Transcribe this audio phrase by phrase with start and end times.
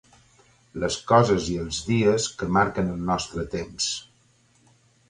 [0.83, 3.97] Les coses i els dies que marquen el nostre temps.